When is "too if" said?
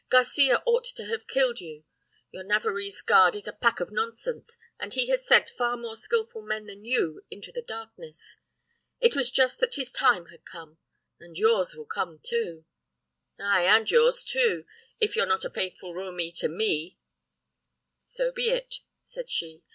14.23-15.15